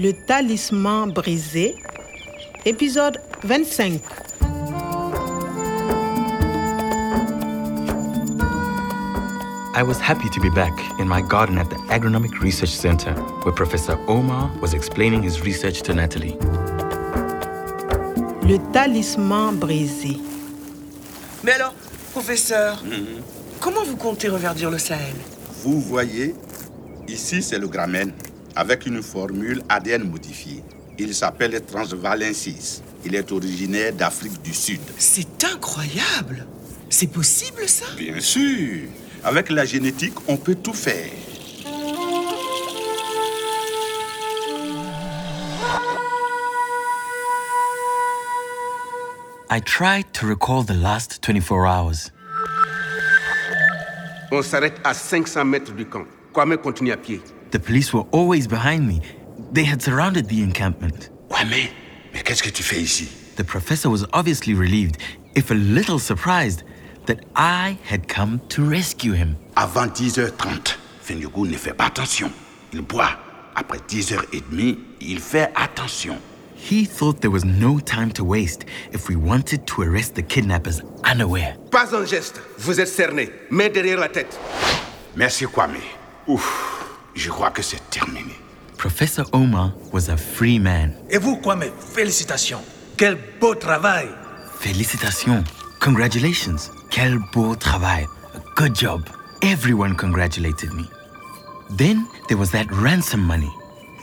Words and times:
Le 0.00 0.12
talisman 0.12 1.10
brisé, 1.10 1.74
épisode 2.64 3.18
25. 3.42 4.00
I 9.74 9.82
was 9.82 9.98
happy 9.98 10.28
to 10.28 10.40
be 10.40 10.50
back 10.50 10.72
in 11.00 11.08
my 11.08 11.20
garden 11.20 11.58
at 11.58 11.68
the 11.68 11.74
Agronomic 11.88 12.40
Research 12.40 12.70
Center, 12.70 13.12
where 13.42 13.52
Professor 13.52 13.98
Omar 14.06 14.52
was 14.62 14.72
explaining 14.72 15.20
his 15.20 15.40
research 15.40 15.82
to 15.82 15.92
Natalie. 15.92 16.36
Le 18.46 18.58
talisman 18.72 19.56
brisé. 19.56 20.16
Mais 21.42 21.54
alors, 21.54 21.74
professeur, 22.12 22.84
comment 23.58 23.82
vous 23.82 23.96
comptez 23.96 24.28
reverdir 24.28 24.70
le 24.70 24.78
Sahel? 24.78 25.16
Vous 25.64 25.80
voyez, 25.80 26.36
ici 27.08 27.42
c'est 27.42 27.58
le 27.58 27.66
gramène 27.66 28.12
avec 28.58 28.86
une 28.86 29.02
formule 29.04 29.62
ADN 29.68 30.02
modifiée. 30.10 30.64
Il 30.98 31.14
s'appelle 31.14 31.64
Transvalensis. 31.64 32.82
Il 33.04 33.14
est 33.14 33.30
originaire 33.30 33.92
d'Afrique 33.92 34.42
du 34.42 34.52
Sud. 34.52 34.80
C'est 34.98 35.44
incroyable 35.44 36.44
C'est 36.90 37.06
possible 37.06 37.68
ça? 37.68 37.86
Bien 37.96 38.18
sûr, 38.18 38.88
avec 39.22 39.50
la 39.50 39.64
génétique, 39.64 40.14
on 40.26 40.36
peut 40.36 40.56
tout 40.56 40.72
faire. 40.72 41.12
I 49.50 49.60
tried 49.60 50.12
to 50.14 50.26
recall 50.26 50.64
the 50.64 50.74
last 50.74 51.20
24 51.24 51.64
hours. 51.64 52.10
On 54.32 54.42
s'arrête 54.42 54.80
à 54.82 54.94
500 54.94 55.44
mètres 55.44 55.72
du 55.72 55.86
camp. 55.86 56.04
Kwame 56.32 56.56
continue 56.58 56.90
à 56.90 56.96
pied. 56.96 57.22
The 57.50 57.58
police 57.58 57.92
were 57.94 58.04
always 58.12 58.46
behind 58.46 58.86
me. 58.86 59.00
They 59.52 59.64
had 59.64 59.80
surrounded 59.82 60.28
the 60.28 60.42
encampment. 60.42 61.10
Ouais, 61.30 61.44
mais, 61.48 61.70
mais 62.12 62.22
qu'est-ce 62.22 62.42
que 62.42 62.50
tu 62.50 62.62
fais 62.62 62.80
ici 62.80 63.08
The 63.36 63.44
professor 63.44 63.88
was 63.90 64.04
obviously 64.12 64.52
relieved, 64.54 64.98
if 65.34 65.50
a 65.50 65.54
little 65.54 65.98
surprised, 65.98 66.64
that 67.06 67.24
I 67.36 67.78
had 67.84 68.08
come 68.08 68.40
to 68.50 68.62
rescue 68.64 69.12
him. 69.12 69.36
Avant 69.56 69.88
10h30, 69.94 70.76
Fenyugu 71.00 71.48
ne 71.48 71.56
fait 71.56 71.72
pas 71.72 71.86
attention. 71.86 72.30
Il 72.72 72.82
boit. 72.82 73.10
Après 73.54 73.78
10h30, 73.78 74.78
il 75.00 75.18
fait 75.20 75.50
attention. 75.56 76.18
He 76.54 76.84
thought 76.84 77.20
there 77.20 77.30
was 77.30 77.44
no 77.44 77.78
time 77.78 78.10
to 78.12 78.24
waste 78.24 78.64
if 78.92 79.08
we 79.08 79.16
wanted 79.16 79.66
to 79.68 79.82
arrest 79.82 80.16
the 80.16 80.22
kidnappers 80.22 80.82
unaware. 81.04 81.56
Pas 81.70 81.94
un 81.94 82.04
geste. 82.04 82.40
Vous 82.58 82.78
êtes 82.80 82.88
cerné. 82.88 83.30
Main 83.50 83.68
derrière 83.70 83.98
la 83.98 84.08
tête. 84.08 84.38
Merci, 85.16 85.46
Kwame. 85.46 85.78
Ouf, 86.26 86.77
je 87.18 87.30
crois 87.30 87.50
que 87.50 87.62
c'est 87.62 87.82
terminé. 87.90 88.34
Professor 88.76 89.26
Omar 89.32 89.72
was 89.92 90.08
a 90.08 90.16
free 90.16 90.58
man. 90.58 90.92
Et 91.10 91.18
vous, 91.18 91.36
Kwame, 91.36 91.64
félicitations. 91.78 92.62
Quel 92.96 93.18
beau 93.40 93.54
travail. 93.54 94.08
Félicitations. 94.60 95.42
Congratulations. 95.80 96.70
Quel 96.90 97.18
beau 97.32 97.56
travail. 97.56 98.06
A 98.34 98.40
good 98.56 98.74
job. 98.74 99.02
Everyone 99.42 99.96
congratulated 99.96 100.72
me. 100.72 100.84
Then 101.76 102.06
there 102.28 102.38
was 102.38 102.50
that 102.52 102.66
ransom 102.70 103.20
money. 103.20 103.50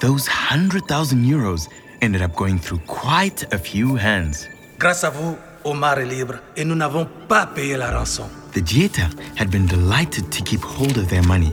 Those 0.00 0.26
100,000 0.26 1.24
euros 1.24 1.68
ended 2.00 2.22
up 2.22 2.34
going 2.34 2.58
through 2.58 2.80
quite 2.86 3.46
a 3.52 3.58
few 3.58 3.96
hands. 3.96 4.48
Grâce 4.78 5.04
à 5.04 5.10
vous, 5.10 5.36
Omar 5.64 5.98
est 5.98 6.06
libre 6.06 6.36
et 6.56 6.64
nous 6.64 6.74
n'avons 6.74 7.06
pas 7.28 7.46
payé 7.46 7.76
la 7.76 7.90
rançon. 7.96 8.28
The 8.52 8.60
Dieta 8.60 9.08
had 9.36 9.50
been 9.50 9.66
delighted 9.66 10.30
to 10.30 10.42
keep 10.42 10.62
hold 10.62 10.98
of 10.98 11.08
their 11.08 11.22
money. 11.22 11.52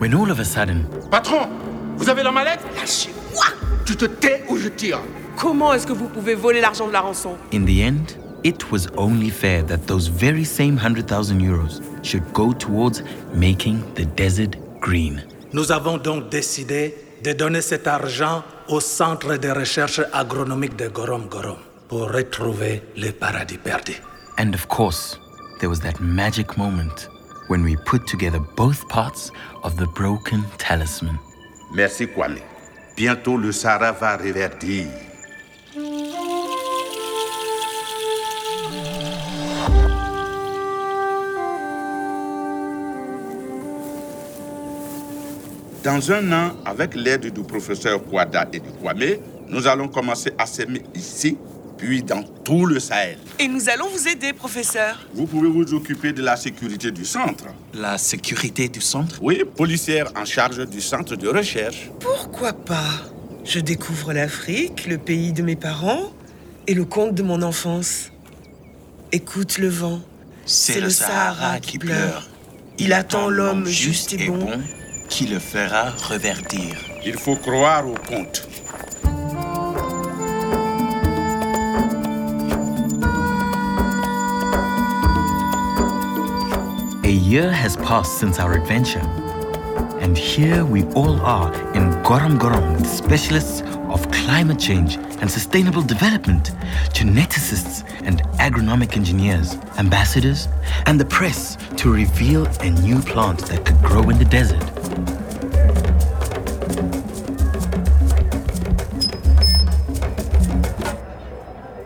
When 0.00 0.14
all 0.14 0.30
of 0.30 0.40
a 0.40 0.44
sudden, 0.46 0.86
Patron, 1.10 1.46
vous 1.98 2.08
avez 2.08 2.22
la 2.22 2.32
mallette 2.32 2.60
Lâchez-moi 2.74 3.44
Tu 3.84 3.94
te 3.96 4.06
tais 4.06 4.42
ou 4.48 4.56
je 4.56 4.70
tire 4.70 4.98
Comment 5.36 5.74
est-ce 5.74 5.86
que 5.86 5.92
vous 5.92 6.08
pouvez 6.08 6.34
voler 6.34 6.62
l'argent 6.62 6.88
de 6.88 6.92
la 6.92 7.02
rançon 7.02 7.36
in 7.52 7.66
the 7.66 7.82
end, 7.82 8.16
it 8.42 8.72
was 8.72 8.88
only 8.96 9.28
fair 9.28 9.62
that 9.66 9.86
those 9.86 10.08
very 10.08 10.42
same 10.42 10.78
100,000 10.78 11.42
euros 11.42 11.82
should 12.02 12.22
go 12.32 12.54
towards 12.54 13.02
making 13.34 13.82
the 13.94 14.06
desert 14.16 14.56
green. 14.80 15.20
Nous 15.52 15.70
avons 15.70 15.98
donc 15.98 16.30
décidé 16.30 16.94
de 17.22 17.34
donner 17.34 17.60
cet 17.60 17.86
argent 17.86 18.42
au 18.68 18.80
Centre 18.80 19.36
de 19.36 19.50
recherche 19.50 20.00
agronomique 20.14 20.76
de 20.76 20.88
Gorom 20.88 21.26
Gorom 21.28 21.58
pour 21.88 22.10
retrouver 22.10 22.82
le 22.96 23.10
paradis 23.10 23.58
perdu. 23.58 24.00
And 24.38 24.54
of 24.54 24.66
course, 24.66 25.18
there 25.58 25.68
was 25.68 25.80
that 25.80 26.00
magic 26.00 26.56
moment 26.56 27.10
when 27.50 27.64
we 27.64 27.74
put 27.74 28.06
together 28.06 28.38
both 28.38 28.88
parts 28.88 29.32
of 29.64 29.76
the 29.76 29.86
broken 29.88 30.44
talisman. 30.56 31.18
Merci, 31.74 32.06
Kwame. 32.06 32.40
Bientôt, 32.96 33.36
le 33.36 33.50
Sahara 33.50 33.90
va 33.90 34.16
reverdir. 34.16 34.86
Dans 45.82 46.12
un 46.12 46.32
an, 46.32 46.52
avec 46.64 46.94
l'aide 46.94 47.32
du 47.32 47.42
professeur 47.42 48.00
Kouada 48.04 48.46
et 48.52 48.60
du 48.60 48.70
Kwame, 48.80 49.18
nous 49.48 49.66
allons 49.66 49.88
commencer 49.88 50.30
à 50.38 50.46
s'aimer 50.46 50.82
ici, 50.94 51.36
puis 51.80 52.02
dans 52.02 52.22
tout 52.22 52.66
le 52.66 52.78
Sahel. 52.78 53.16
Et 53.38 53.48
nous 53.48 53.70
allons 53.70 53.88
vous 53.88 54.06
aider, 54.06 54.34
professeur. 54.34 54.98
Vous 55.14 55.26
pouvez 55.26 55.48
vous 55.48 55.72
occuper 55.72 56.12
de 56.12 56.20
la 56.22 56.36
sécurité 56.36 56.90
du 56.90 57.06
centre. 57.06 57.46
La 57.72 57.96
sécurité 57.96 58.68
du 58.68 58.82
centre? 58.82 59.18
Oui, 59.22 59.42
policière 59.56 60.12
en 60.14 60.26
charge 60.26 60.68
du 60.68 60.82
centre 60.82 61.16
de 61.16 61.26
recherche. 61.28 61.90
Pourquoi 61.98 62.52
pas? 62.52 62.92
Je 63.44 63.60
découvre 63.60 64.12
l'Afrique, 64.12 64.86
le 64.86 64.98
pays 64.98 65.32
de 65.32 65.42
mes 65.42 65.56
parents 65.56 66.12
et 66.66 66.74
le 66.74 66.84
conte 66.84 67.14
de 67.14 67.22
mon 67.22 67.40
enfance. 67.40 68.10
Écoute 69.10 69.56
le 69.56 69.68
vent. 69.68 70.00
C'est 70.44 70.80
le 70.80 70.90
Sahara 70.90 71.60
qui 71.60 71.78
pleure. 71.78 72.28
Il 72.78 72.92
attend 72.92 73.28
l'homme 73.30 73.66
juste 73.66 74.12
et 74.12 74.26
bon. 74.26 74.50
qui 75.08 75.26
le 75.26 75.38
fera 75.38 75.90
reverdir. 75.90 76.76
Il 77.06 77.14
faut 77.14 77.36
croire 77.36 77.86
au 77.88 77.94
conte. 77.94 78.46
Year 87.30 87.52
has 87.52 87.76
passed 87.76 88.18
since 88.18 88.40
our 88.40 88.54
adventure, 88.54 89.06
and 90.00 90.18
here 90.18 90.64
we 90.64 90.82
all 90.94 91.20
are 91.20 91.54
in 91.76 91.92
Gorom 92.02 92.36
Gorom 92.40 92.76
with 92.76 92.88
specialists 92.88 93.62
of 93.88 94.10
climate 94.10 94.58
change 94.58 94.96
and 95.20 95.30
sustainable 95.30 95.82
development, 95.82 96.50
geneticists 96.92 97.84
and 98.02 98.20
agronomic 98.40 98.96
engineers, 98.96 99.54
ambassadors, 99.78 100.48
and 100.86 100.98
the 100.98 101.04
press 101.04 101.56
to 101.76 101.92
reveal 101.92 102.46
a 102.62 102.70
new 102.82 102.98
plant 103.00 103.38
that 103.46 103.64
could 103.64 103.80
grow 103.80 104.10
in 104.10 104.18
the 104.18 104.24
desert. 104.24 104.64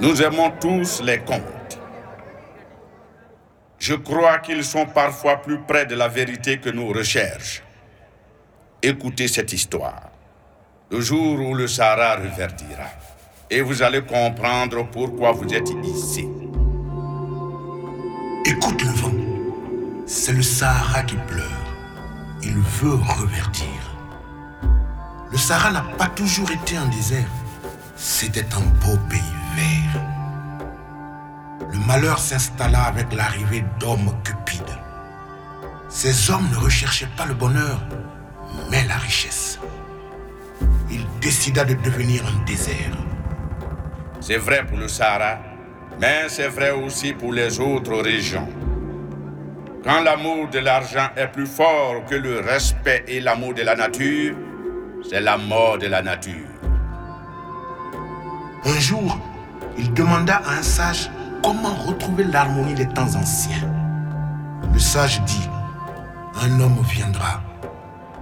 Nous 0.00 0.20
aimons 0.20 0.52
tous 0.60 1.00
les 1.00 1.18
contes. 1.18 1.57
Je 3.88 3.94
crois 3.94 4.40
qu'ils 4.40 4.64
sont 4.64 4.84
parfois 4.84 5.38
plus 5.38 5.60
près 5.60 5.86
de 5.86 5.94
la 5.94 6.08
vérité 6.08 6.58
que 6.58 6.68
nos 6.68 6.88
recherches. 6.88 7.62
Écoutez 8.82 9.28
cette 9.28 9.54
histoire. 9.54 10.10
Le 10.90 11.00
jour 11.00 11.40
où 11.40 11.54
le 11.54 11.66
Sahara 11.66 12.16
reverdira. 12.16 12.90
Et 13.48 13.62
vous 13.62 13.82
allez 13.82 14.02
comprendre 14.02 14.86
pourquoi 14.90 15.32
vous 15.32 15.54
êtes 15.54 15.70
ici. 15.84 16.28
Écoute 18.44 18.82
le 18.82 18.90
vent. 18.90 20.04
C'est 20.04 20.32
le 20.32 20.42
Sahara 20.42 21.02
qui 21.04 21.16
pleure. 21.26 21.66
Il 22.42 22.58
veut 22.58 22.92
reverdir. 22.92 23.80
Le 25.32 25.38
Sahara 25.38 25.70
n'a 25.70 25.86
pas 25.96 26.08
toujours 26.08 26.50
été 26.50 26.76
un 26.76 26.88
désert. 26.88 27.30
C'était 27.96 28.52
un 28.54 28.66
beau 28.84 28.98
pays 29.08 29.37
malheur 31.88 32.18
s'installa 32.18 32.82
avec 32.82 33.14
l'arrivée 33.14 33.64
d'hommes 33.80 34.12
cupides. 34.22 34.78
Ces 35.88 36.30
hommes 36.30 36.46
ne 36.52 36.56
recherchaient 36.56 37.08
pas 37.16 37.24
le 37.24 37.32
bonheur, 37.32 37.80
mais 38.70 38.84
la 38.86 38.98
richesse. 38.98 39.58
Il 40.90 41.06
décida 41.22 41.64
de 41.64 41.72
devenir 41.72 42.22
un 42.26 42.44
désert. 42.44 42.94
C'est 44.20 44.36
vrai 44.36 44.66
pour 44.66 44.76
le 44.76 44.86
Sahara, 44.86 45.38
mais 45.98 46.28
c'est 46.28 46.48
vrai 46.48 46.72
aussi 46.72 47.14
pour 47.14 47.32
les 47.32 47.58
autres 47.58 47.96
régions. 48.02 48.50
Quand 49.82 50.02
l'amour 50.02 50.48
de 50.50 50.58
l'argent 50.58 51.08
est 51.16 51.28
plus 51.28 51.46
fort 51.46 52.04
que 52.06 52.16
le 52.16 52.40
respect 52.40 53.04
et 53.08 53.20
l'amour 53.20 53.54
de 53.54 53.62
la 53.62 53.74
nature, 53.74 54.36
c'est 55.08 55.22
la 55.22 55.38
mort 55.38 55.78
de 55.78 55.86
la 55.86 56.02
nature. 56.02 56.52
Un 58.66 58.78
jour, 58.78 59.18
il 59.78 59.94
demanda 59.94 60.42
à 60.44 60.58
un 60.58 60.62
sage 60.62 61.08
comment 61.42 61.74
retrouver 61.74 62.24
l'harmonie 62.24 62.74
des 62.74 62.88
temps 62.88 63.14
anciens? 63.14 63.70
Le 64.72 64.78
sage 64.78 65.22
dit, 65.22 65.48
un 66.40 66.60
homme 66.60 66.82
viendra, 66.88 67.40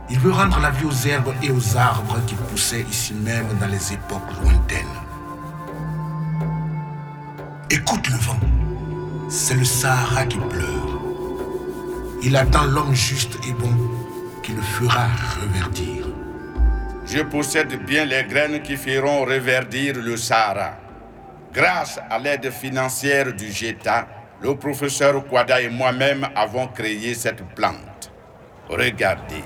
Il 0.08 0.20
veut 0.20 0.30
rendre 0.30 0.60
la 0.60 0.70
vie 0.70 0.84
aux 0.84 1.08
herbes 1.08 1.34
et 1.42 1.50
aux 1.50 1.76
arbres 1.76 2.18
qui 2.26 2.36
poussaient 2.36 2.86
ici 2.88 3.12
même 3.12 3.48
dans 3.60 3.66
les 3.66 3.92
époques 3.92 4.30
lointaines. 4.40 4.86
Écoute 7.70 8.08
le 8.08 8.16
vent. 8.16 8.38
C'est 9.28 9.54
le 9.54 9.64
Sahara 9.64 10.24
qui 10.26 10.38
pleure. 10.38 11.00
Il 12.22 12.36
attend 12.36 12.64
l'homme 12.64 12.94
juste 12.94 13.36
et 13.48 13.52
bon 13.52 13.72
qui 14.44 14.52
le 14.52 14.62
fera 14.62 15.08
reverdir. 15.40 16.06
Je 17.04 17.22
possède 17.22 17.84
bien 17.84 18.04
les 18.04 18.24
graines 18.24 18.62
qui 18.62 18.76
feront 18.76 19.24
reverdir 19.24 19.96
le 19.96 20.16
Sahara. 20.16 20.85
Grâce 21.56 21.98
à 22.10 22.18
l'aide 22.18 22.50
financière 22.50 23.32
du 23.32 23.50
GETA, 23.50 24.06
le 24.42 24.54
professeur 24.56 25.26
Kwada 25.26 25.58
et 25.62 25.70
moi-même 25.70 26.28
avons 26.36 26.66
créé 26.68 27.14
cette 27.14 27.42
plante. 27.54 28.12
Regardez. 28.68 29.42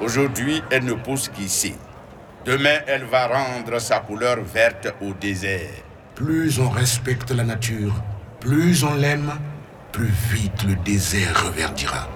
Aujourd'hui, 0.00 0.62
elle 0.70 0.84
ne 0.84 0.92
pousse 0.92 1.28
qu'ici. 1.28 1.74
Demain, 2.44 2.78
elle 2.86 3.06
va 3.06 3.26
rendre 3.26 3.80
sa 3.80 3.98
couleur 3.98 4.40
verte 4.40 4.94
au 5.00 5.12
désert. 5.14 5.82
Plus 6.14 6.60
on 6.60 6.68
respecte 6.68 7.32
la 7.32 7.42
nature, 7.42 7.94
plus 8.38 8.84
on 8.84 8.94
l'aime, 8.94 9.32
plus 9.90 10.12
vite 10.30 10.62
le 10.62 10.76
désert 10.76 11.44
reverdira. 11.44 12.08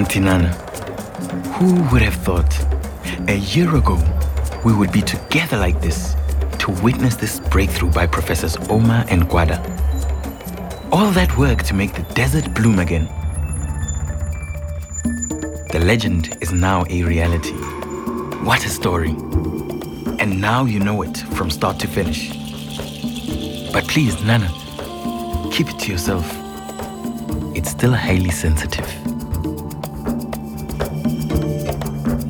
Auntie 0.00 0.18
Nana. 0.18 0.48
Who 1.56 1.74
would 1.92 2.00
have 2.00 2.14
thought 2.14 2.58
a 3.28 3.36
year 3.36 3.76
ago 3.76 3.98
we 4.64 4.72
would 4.72 4.90
be 4.92 5.02
together 5.02 5.58
like 5.58 5.78
this 5.82 6.16
to 6.60 6.70
witness 6.82 7.16
this 7.16 7.38
breakthrough 7.38 7.90
by 7.90 8.06
Professors 8.06 8.56
Omar 8.70 9.04
and 9.10 9.24
Guada? 9.24 9.58
All 10.90 11.10
that 11.10 11.36
work 11.36 11.64
to 11.64 11.74
make 11.74 11.92
the 11.92 12.02
desert 12.14 12.54
bloom 12.54 12.78
again. 12.78 13.08
The 15.70 15.82
legend 15.84 16.34
is 16.40 16.50
now 16.50 16.86
a 16.88 17.02
reality. 17.02 17.52
What 18.42 18.64
a 18.64 18.70
story! 18.70 19.10
And 20.18 20.40
now 20.40 20.64
you 20.64 20.80
know 20.80 21.02
it 21.02 21.18
from 21.36 21.50
start 21.50 21.78
to 21.80 21.86
finish. 21.86 22.30
But 23.70 23.84
please, 23.86 24.18
Nana, 24.24 24.48
keep 25.52 25.68
it 25.68 25.78
to 25.80 25.92
yourself. 25.92 26.26
It's 27.54 27.68
still 27.68 27.92
highly 27.92 28.30
sensitive. 28.30 29.09